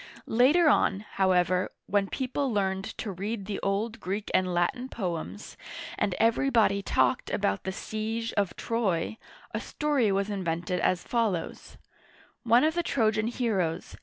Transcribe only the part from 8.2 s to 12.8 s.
of Troy, a story was invented as follows: One of